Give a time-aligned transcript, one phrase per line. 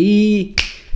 [0.00, 0.52] I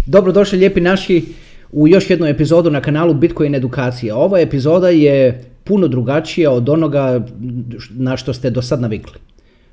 [0.07, 1.25] dobrodošli lijepi naši
[1.73, 4.17] u još jednu epizodu na kanalu Bitcoin edukacija.
[4.17, 7.27] Ova epizoda je puno drugačija od onoga
[7.91, 9.19] na što ste do sad navikli.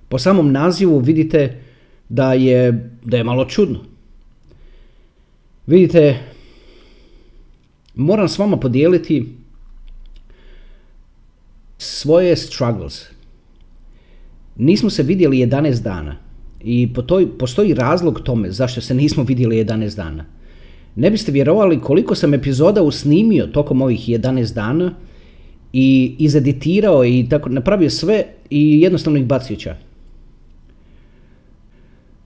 [0.07, 1.61] Po samom nazivu vidite
[2.09, 3.79] da je, da je malo čudno.
[5.67, 6.17] Vidite,
[7.95, 9.35] moram s vama podijeliti
[11.77, 13.05] svoje struggles.
[14.55, 16.28] Nismo se vidjeli 11 dana
[16.63, 16.93] i
[17.39, 20.25] postoji razlog tome zašto se nismo vidjeli 11 dana.
[20.95, 24.93] Ne biste vjerovali koliko sam epizoda usnimio tokom ovih 11 dana
[25.73, 29.75] i izeditirao i tako napravio sve i jednostavno ih bacio ča.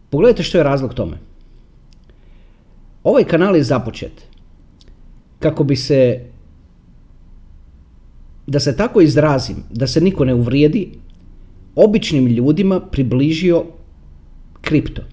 [0.10, 1.18] Pogledajte što je razlog tome.
[3.04, 4.34] Ovaj kanal je započet
[5.44, 6.20] kako bi se,
[8.48, 10.90] da se tako izrazim, da se niko ne uvrijedi,
[11.76, 13.66] običnim ljudima približio
[14.74, 15.06] kripto.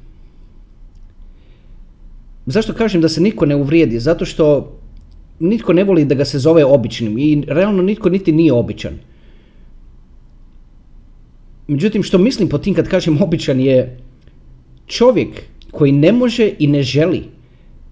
[2.47, 4.01] Zašto kažem da se niko ne uvrijedi?
[4.01, 4.47] Zato što
[5.41, 8.97] nitko ne voli da ga se zove običnim i realno nitko niti nije običan.
[11.69, 13.99] Međutim, što mislim po tim kad kažem običan je
[14.87, 17.23] čovjek koji ne može i ne želi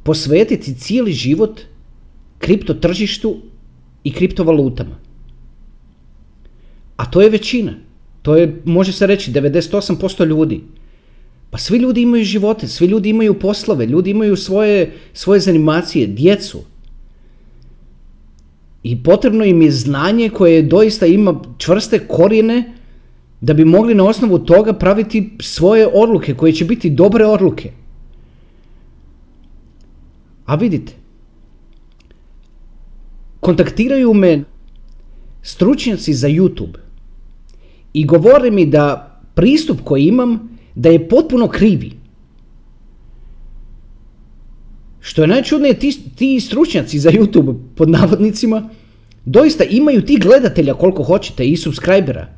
[0.03, 1.61] posvetiti cijeli život
[2.39, 3.37] kripto tržištu
[4.05, 4.97] i kriptovalutama.
[6.97, 7.77] A to je većina.
[8.23, 10.61] To je, može se reći, 98% ljudi.
[11.51, 16.59] Pa svi ljudi imaju živote, svi ljudi imaju poslove, ljudi imaju svoje, svoje zanimacije, djecu.
[18.83, 22.75] I potrebno im je znanje koje doista ima čvrste korijene
[23.41, 27.73] da bi mogli na osnovu toga praviti svoje odluke koje će biti dobre odluke.
[30.47, 30.93] A vidite,
[33.41, 34.45] kontaktiraju me
[35.43, 36.77] stručnjaci za YouTube
[37.93, 41.93] i govore mi da pristup koji imam da je potpuno krivi.
[45.01, 48.69] Što je najčudnije, ti, ti stručnjaci za YouTube, pod navodnicima,
[49.25, 52.29] doista imaju ti gledatelja koliko hoćete i subscribera.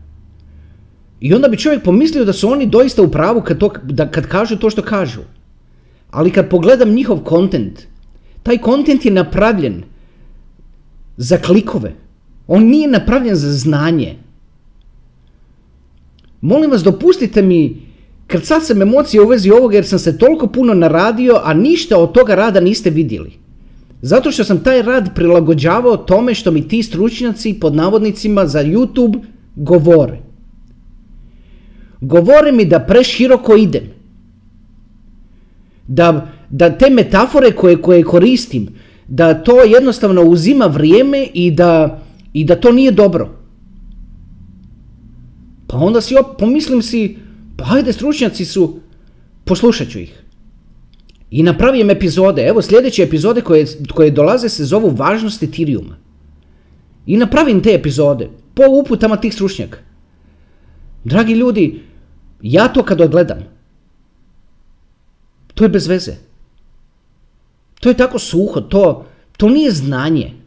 [1.21, 4.27] I onda bi čovjek pomislio da su oni doista u pravu kad, to, da, kad
[4.27, 5.21] kažu to što kažu.
[6.11, 7.85] Ali kad pogledam njihov kontent,
[8.43, 9.83] taj kontent je napravljen
[11.17, 11.93] za klikove.
[12.47, 14.17] On nije napravljen za znanje.
[16.41, 17.90] Molim vas, dopustite mi
[18.43, 22.13] sad sam emocije u vezi ovoga jer sam se toliko puno naradio, a ništa od
[22.13, 23.33] toga rada niste vidjeli.
[24.03, 29.23] Zato što sam taj rad prilagođavao tome što mi ti stručnjaci pod navodnicima za YouTube
[29.57, 30.19] govore.
[32.01, 33.85] Govore mi da preširoko idem.
[35.89, 38.69] Da, da te metafore koje, koje koristim,
[39.09, 42.03] da to jednostavno uzima vrijeme i da,
[42.33, 43.29] i da to nije dobro.
[45.67, 47.17] Pa onda si, pomislim si,
[47.61, 48.81] pa hajde, stručnjaci su,
[49.45, 50.23] poslušat ću ih.
[51.31, 55.97] I napravim epizode, evo sljedeće epizode koje, koje dolaze se zovu važnost Ethereuma.
[57.07, 59.79] I napravim te epizode, po uputama tih stručnjaka.
[61.05, 61.83] Dragi ljudi,
[62.43, 63.45] ja to kad odgledam,
[65.55, 66.15] to je bez veze.
[67.81, 69.07] To je tako suho, to,
[69.37, 70.40] to nije znanje.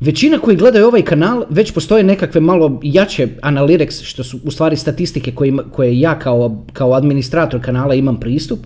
[0.00, 4.76] Većina koji gledaju ovaj kanal već postoje nekakve malo jače analytics, što su u stvari
[4.76, 8.58] statistike koje, koje ja kao, kao administrator kanala imam pristup.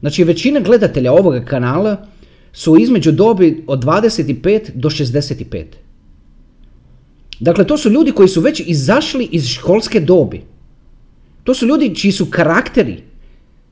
[0.00, 2.06] Znači većina gledatelja ovoga kanala
[2.52, 5.64] su između dobi od 25 do 65.
[7.40, 10.42] Dakle, to su ljudi koji su već izašli iz školske dobi.
[11.44, 13.02] To su ljudi čiji su karakteri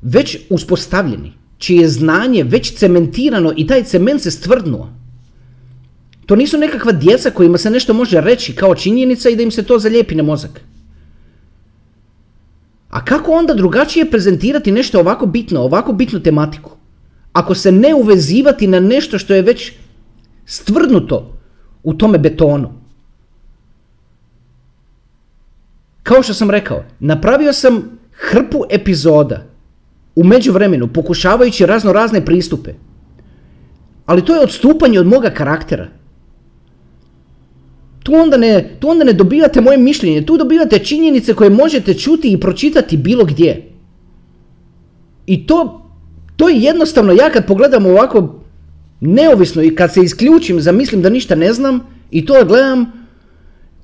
[0.02, 4.92] već uspostavljeni, čije je znanje već cementirano i taj cement se stvrdnuo.
[6.26, 9.62] To nisu nekakva djeca kojima se nešto može reći kao činjenica i da im se
[9.62, 10.60] to zalijepi na mozak.
[12.90, 16.70] A kako onda drugačije prezentirati nešto ovako bitno, ovako bitnu tematiku?
[17.32, 19.72] Ako se ne uvezivati na nešto što je već
[20.46, 21.38] stvrdnuto
[21.82, 22.72] u tome betonu.
[26.02, 29.44] Kao što sam rekao, napravio sam hrpu epizoda
[30.14, 32.74] u međuvremenu pokušavajući razno razne pristupe.
[34.06, 35.88] Ali to je odstupanje od moga karaktera.
[38.06, 42.32] Tu onda, ne, tu onda ne dobivate moje mišljenje, tu dobivate činjenice koje možete čuti
[42.32, 43.70] i pročitati bilo gdje.
[45.26, 45.82] I to,
[46.36, 48.42] to je jednostavno, ja kad pogledam ovako
[49.00, 51.80] neovisno i kad se isključim, zamislim da ništa ne znam
[52.10, 52.92] i to gledam,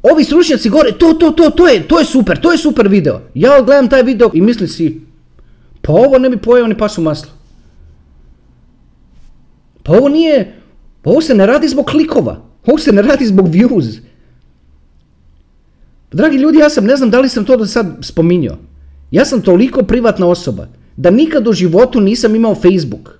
[0.02, 3.20] ovi stručnjaci gore, to, to, to, to je, to je super, to je super video.
[3.34, 5.00] Ja gledam taj video i mislim si,
[5.80, 7.30] pa ovo ne bi pojeo ni pasu maslo.
[9.82, 10.54] Pa ovo nije,
[11.04, 14.11] ovo se ne radi zbog klikova, ovo se ne radi zbog views.
[16.12, 18.56] Dragi ljudi, ja sam, ne znam da li sam to do sad spominjao.
[19.10, 23.18] Ja sam toliko privatna osoba da nikad u životu nisam imao Facebook.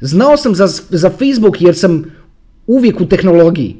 [0.00, 2.04] Znao sam za, za Facebook jer sam
[2.66, 3.76] uvijek u tehnologiji.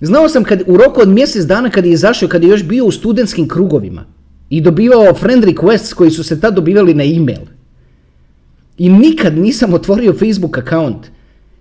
[0.00, 2.84] Znao sam kad, u roku od mjesec dana kad je izašao, kad je još bio
[2.84, 4.04] u studentskim krugovima
[4.50, 7.46] i dobivao friend requests koji su se tad dobivali na e-mail.
[8.78, 11.06] I nikad nisam otvorio Facebook account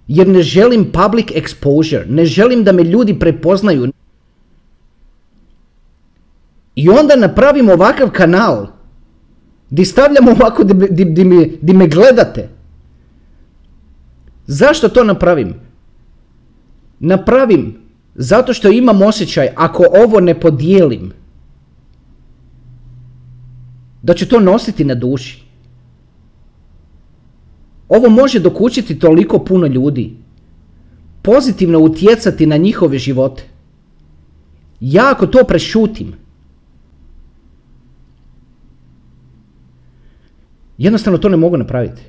[0.08, 3.92] jer ne želim public exposure, ne želim da me ljudi prepoznaju.
[6.82, 8.68] I onda napravim ovakav kanal
[9.70, 11.06] di stavljam ovako di,
[11.62, 12.50] di me gledate.
[14.48, 15.54] Zašto to napravim?
[17.00, 17.78] Napravim
[18.16, 21.12] zato što imam osjećaj ako ovo ne podijelim
[24.02, 25.44] da ću to nositi na duši.
[27.90, 30.16] Ovo može dokučiti toliko puno ljudi.
[31.22, 33.44] Pozitivno utjecati na njihove živote.
[34.80, 36.21] Ja ako to prešutim,
[40.84, 42.02] jednostavno to ne mogu napraviti.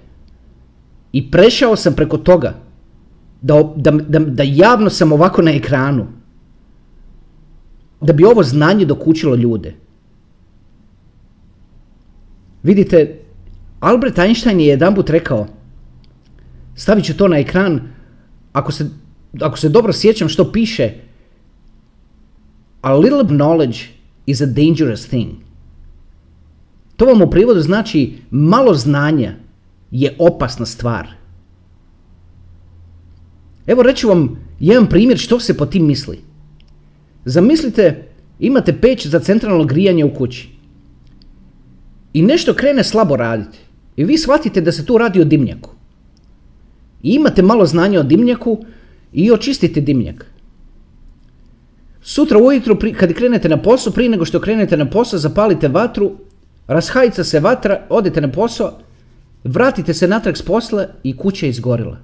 [1.13, 2.55] I prešao sam preko toga
[3.43, 6.07] da, da, da, da javno sam ovako na ekranu.
[8.01, 9.75] Da bi ovo znanje dokučilo ljude.
[12.63, 13.19] Vidite,
[13.81, 15.47] Albert Einstein je jedanput rekao,
[16.75, 17.81] stavit ću to na ekran,
[18.53, 18.87] ako se,
[19.41, 20.91] ako se dobro sjećam što piše,
[22.81, 23.87] a little knowledge
[24.27, 25.52] is a dangerous thing.
[27.03, 29.35] To vam u privodu znači malo znanja
[29.91, 31.09] je opasna stvar.
[33.67, 36.19] Evo reću vam jedan primjer što se po tim misli.
[37.25, 38.09] Zamislite,
[38.39, 40.49] imate peć za centralno grijanje u kući.
[42.13, 43.59] I nešto krene slabo raditi.
[43.97, 45.71] I vi shvatite da se tu radi o dimnjaku.
[47.03, 48.65] I imate malo znanja o dimnjaku
[49.13, 50.27] i očistite dimnjak.
[52.03, 56.13] Sutra ujutro kad krenete na posao, prije nego što krenete na posao, zapalite vatru,
[56.73, 58.79] rashajica se vatra, odete na posao,
[59.45, 61.99] vratite se natrag s posla i kuća je izgorila.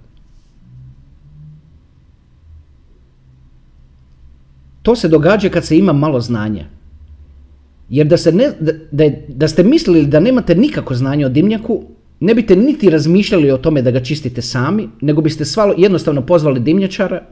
[4.82, 6.64] To se događa kad se ima malo znanja.
[7.88, 8.52] Jer da, se ne,
[8.90, 11.82] da, da ste mislili da nemate nikako znanje o dimnjaku,
[12.20, 16.60] ne biste niti razmišljali o tome da ga čistite sami, nego biste svalo, jednostavno pozvali
[16.60, 17.22] dimnjačara,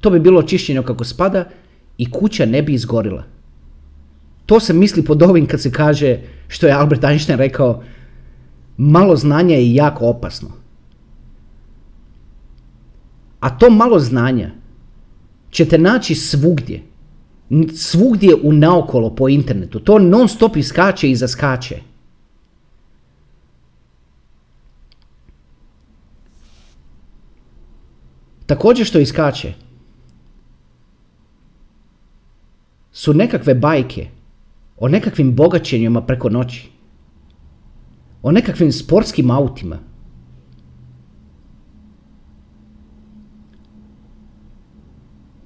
[0.00, 1.44] to bi bilo čišćenje kako spada
[1.98, 3.24] i kuća ne bi izgorila.
[4.46, 6.18] To se misli pod ovim kad se kaže,
[6.48, 7.82] što je Albert Einstein rekao,
[8.76, 10.48] malo znanja je jako opasno.
[13.40, 14.50] A to malo znanja
[15.50, 16.82] ćete naći svugdje.
[17.74, 19.80] Svugdje u naokolo po internetu.
[19.80, 21.80] To non stop iskače i zaskače.
[28.46, 29.52] Također što iskače
[32.92, 34.08] su nekakve bajke
[34.82, 36.68] o nekakvim bogaćenjima preko noći.
[38.22, 39.78] O nekakvim sportskim autima.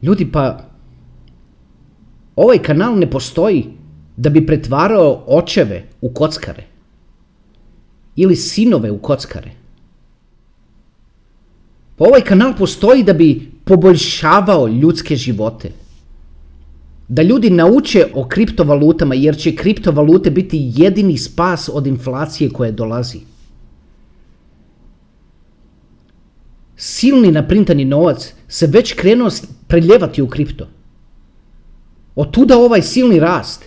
[0.03, 0.65] Ljudi pa
[2.37, 3.67] ovaj kanal ne postoji
[4.17, 6.65] da bi pretvarao očeve u kockare
[8.17, 9.50] ili sinove u kockare.
[11.97, 15.86] Pa ovaj kanal postoji da bi poboljšavao ljudske živote.
[17.08, 23.19] Da ljudi nauče o kriptovalutama jer će kriptovalute biti jedini spas od inflacije koje dolazi.
[26.76, 29.30] Silni naprintani novac se već krenuo
[29.66, 30.69] preljevati u kripto.
[32.14, 33.64] Od tuda ovaj silni rast.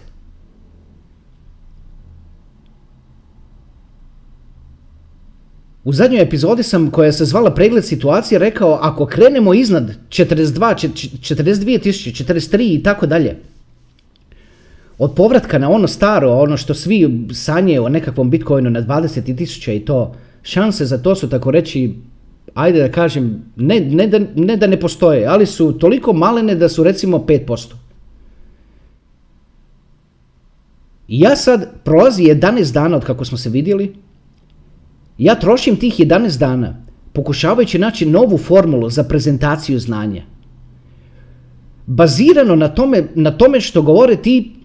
[5.89, 10.89] U zadnjoj epizodi sam, koja se zvala pregled situacije, rekao ako krenemo iznad 42,
[11.35, 13.35] 42 tisuće, 43 i tako dalje,
[14.97, 19.73] od povratka na ono staro, ono što svi sanje o nekakvom bitcoinu na 20 tisuća
[19.73, 21.93] i to, šanse za to su tako reći,
[22.53, 26.69] ajde da kažem, ne, ne, da, ne da ne postoje, ali su toliko malene da
[26.69, 27.73] su recimo 5%.
[31.07, 33.95] I ja sad prolazi 11 dana od kako smo se vidjeli,
[35.19, 36.75] ja trošim tih 11 dana
[37.13, 40.23] pokušavajući naći novu formulu za prezentaciju znanja.
[41.85, 44.55] Bazirano na tome, na tome što govore ti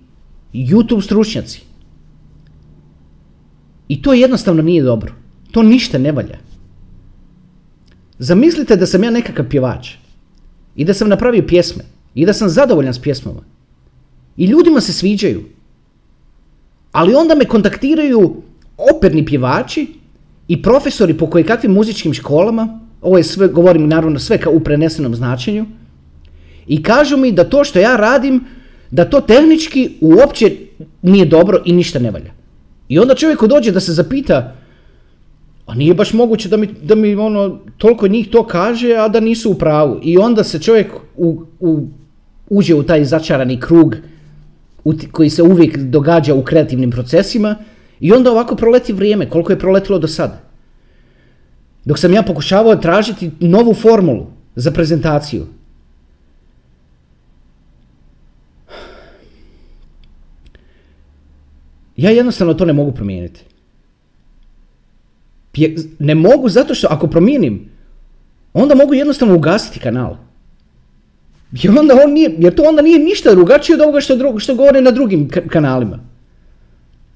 [0.52, 1.62] YouTube stručnjaci.
[3.88, 5.12] I to jednostavno nije dobro.
[5.50, 6.38] To ništa ne valja.
[8.18, 9.90] Zamislite da sam ja nekakav pjevač
[10.76, 11.84] i da sam napravio pjesme
[12.14, 13.40] i da sam zadovoljan s pjesmama.
[14.36, 15.44] I ljudima se sviđaju.
[16.92, 18.42] Ali onda me kontaktiraju
[18.94, 20.03] operni pjevači
[20.48, 25.14] i profesori po koji kakvim muzičkim školama, ovo je sve, govorim naravno sve u prenesenom
[25.14, 25.66] značenju,
[26.66, 28.44] i kažu mi da to što ja radim,
[28.90, 30.52] da to tehnički uopće
[31.02, 32.32] nije dobro i ništa ne valja.
[32.88, 34.54] I onda čovjeku dođe da se zapita,
[35.66, 39.20] a nije baš moguće da mi, da mi ono, toliko njih to kaže, a da
[39.20, 40.00] nisu u pravu.
[40.02, 40.86] I onda se čovjek
[41.16, 41.88] u, u,
[42.48, 43.96] uđe u taj začarani krug
[45.12, 47.56] koji se uvijek događa u kreativnim procesima
[48.00, 50.40] i onda ovako proleti vrijeme, koliko je proletilo do sada.
[51.84, 55.46] Dok sam ja pokušavao tražiti novu formulu za prezentaciju.
[61.96, 63.40] Ja jednostavno to ne mogu promijeniti.
[65.56, 67.68] Je- Ne mogu zato što ako promijenim,
[68.52, 70.16] onda mogu jednostavno ugasiti kanal.
[71.52, 74.54] Jer, onda on nije, jer to onda nije ništa drugačije od ovoga što, dru- što
[74.54, 75.98] govore na drugim ka- kanalima.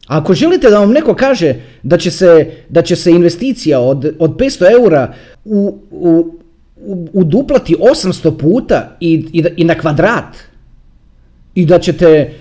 [0.09, 4.37] Ako želite da vam neko kaže da će se, da će se investicija od, od
[4.37, 6.39] 500 eura u, u,
[6.81, 10.37] u, uduplati 800 puta i, i, i na kvadrat
[11.55, 12.33] i da ćete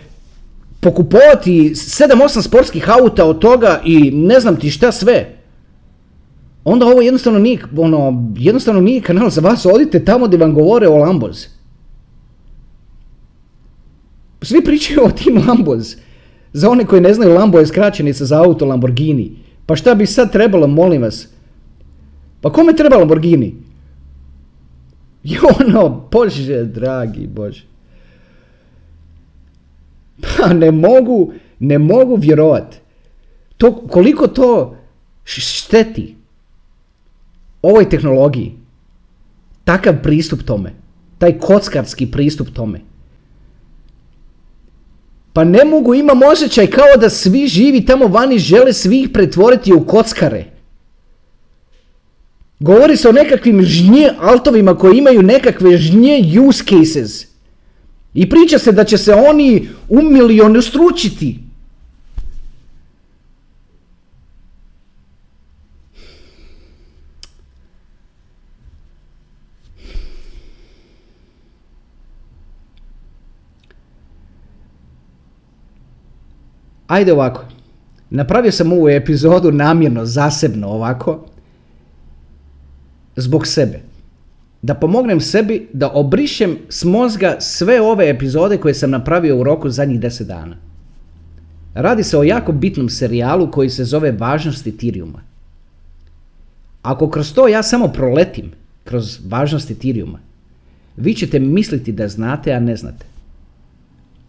[0.80, 5.36] pokupovati 7-8 sportskih auta od toga i ne znam ti šta sve,
[6.64, 10.88] onda ovo jednostavno nije, ono, jednostavno nije kanal za vas, odite tamo gdje vam govore
[10.88, 11.46] o Lamboz.
[14.42, 15.96] Svi pričaju o tim Lamboz.
[16.58, 19.32] Za one koji ne znaju, Lambo je skraćenica za auto Lamborghini.
[19.66, 21.28] Pa šta bi sad trebalo, molim vas?
[22.42, 23.56] Pa kome treba Lamborghini?
[25.32, 27.64] I ono, bože, dragi, bože.
[30.22, 32.76] Pa ne mogu, ne mogu vjerovat.
[33.58, 34.78] To, koliko to
[35.24, 36.16] šteti
[37.62, 38.54] ovoj tehnologiji.
[39.64, 40.74] Takav pristup tome.
[41.18, 42.87] Taj kockarski pristup tome.
[45.38, 49.86] Pa ne mogu, imam osjećaj kao da svi živi tamo vani žele svih pretvoriti u
[49.86, 50.46] kockare.
[52.60, 57.26] Govori se o nekakvim žnje altovima koji imaju nekakve žnje use cases.
[58.14, 60.02] I priča se da će se oni u
[76.88, 77.46] Ajde ovako.
[78.10, 81.26] Napravio sam ovu epizodu namjerno, zasebno ovako.
[83.16, 83.80] Zbog sebe.
[84.62, 89.70] Da pomognem sebi da obrišem s mozga sve ove epizode koje sam napravio u roku
[89.70, 90.56] zadnjih 10 dana.
[91.74, 95.22] Radi se o jako bitnom serijalu koji se zove Važnost Ethereuma.
[96.82, 98.52] Ako kroz to ja samo proletim,
[98.84, 100.20] kroz važnost Ethereuma,
[100.98, 103.06] vi ćete misliti da znate, a ne znate.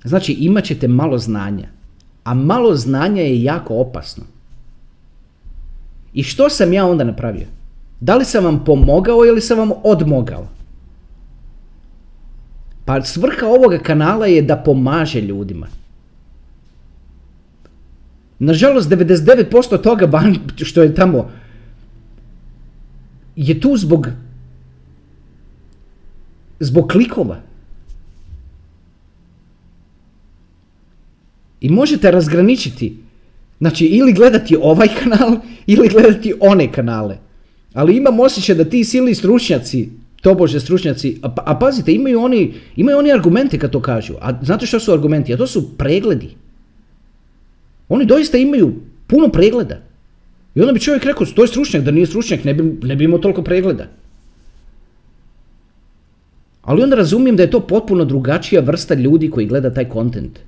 [0.05, 1.69] Znači imat ćete malo znanja,
[2.29, 4.25] a malo znanja je jako opasno.
[6.13, 7.47] I što sam ja onda napravio?
[8.01, 10.49] Da li sam vam pomogao ili sam vam odmogao?
[12.85, 15.67] Pa svrha ovoga kanala je da pomaže ljudima.
[18.39, 20.23] Nažalost, 99% toga
[20.57, 21.31] što je tamo
[23.37, 24.09] je tu zbog
[26.61, 27.41] zbog klikova.
[31.61, 32.97] I možete razgraničiti,
[33.59, 35.37] znači ili gledati ovaj kanal
[35.67, 37.19] ili gledati one kanale.
[37.75, 39.89] Ali imam osjećaj da ti silni stručnjaci,
[40.23, 44.15] tobože stručnjaci, a, pa- a pazite, imaju oni, imaju oni argumente kad to kažu.
[44.21, 45.35] A znate što su argumenti?
[45.35, 46.35] A to su pregledi.
[47.89, 48.73] Oni doista imaju
[49.07, 49.81] puno pregleda.
[50.55, 53.05] I onda bi čovjek rekao, to je stručnjak, da nije stručnjak, ne bi, ne bi
[53.05, 53.87] imao toliko pregleda.
[56.63, 60.39] Ali onda razumijem da je to potpuno drugačija vrsta ljudi koji gleda taj kontent.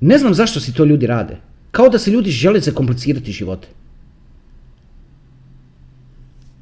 [0.00, 1.36] Ne znam zašto si to ljudi rade.
[1.70, 3.68] Kao da se ljudi žele zakomplicirati živote.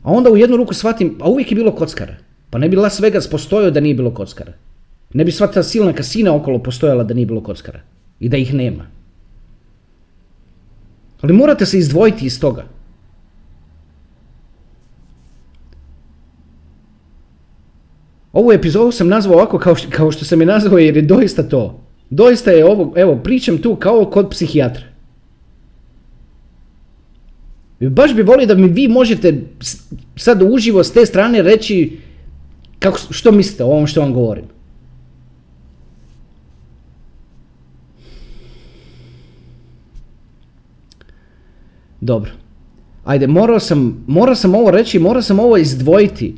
[0.02, 2.16] A onda u jednu ruku shvatim, a uvijek je bilo kockara.
[2.50, 4.52] Pa ne bi Las Vegas postojao da nije bilo kockara.
[5.14, 7.81] Ne bi sva silna kasina okolo postojala da nije bilo kockara.
[8.21, 8.87] I da ih nema.
[11.21, 12.64] Ali morate se izdvojiti iz toga.
[18.33, 21.86] Ovu epizodu sam nazvao ovako kao, kao što sam je nazvao jer je doista to.
[22.11, 24.85] Doista je ovo, evo, pričam tu kao kod psihijatra.
[27.81, 29.41] Baš bi volio da mi vi možete
[30.17, 31.99] sad uživo s te strane reći
[32.79, 34.45] kako, što mislite o ovom što vam govorim.
[42.01, 42.31] Dobro.
[43.05, 46.35] Ajde, morao sam, morao sam ovo reći, morao sam ovo izdvojiti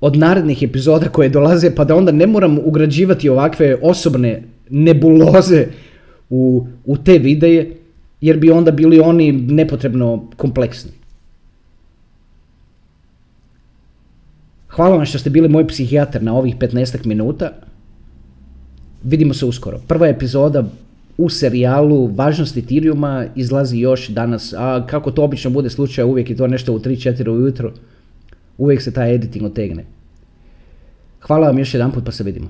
[0.00, 5.66] od narednih epizoda koje dolaze, pa da onda ne moram ugrađivati ovakve osobne nebuloze
[6.30, 7.70] u, u te videe,
[8.20, 10.90] jer bi onda bili oni nepotrebno kompleksni.
[14.68, 17.52] Hvala vam što ste bili moj psihijatar na ovih 15 minuta.
[19.02, 19.80] Vidimo se uskoro.
[19.86, 20.64] Prva epizoda
[21.18, 26.36] u serijalu Važnost Ethereuma izlazi još danas, a kako to obično bude slučaj, uvijek je
[26.36, 27.72] to nešto u 3-4 ujutro,
[28.60, 29.84] uvijek se taj editing otegne.
[31.20, 32.48] Hvala vam još jedan put pa se vidimo.